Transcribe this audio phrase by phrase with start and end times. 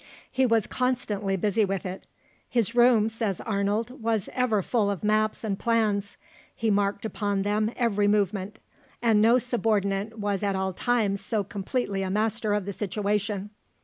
[0.31, 2.07] He was constantly busy with it;
[2.49, 6.17] "his room," says Arnold, "was ever full of maps and plans;
[6.55, 8.57] he marked upon them every movement,
[8.99, 13.51] and no subordinate was at all times so completely a master of the situation."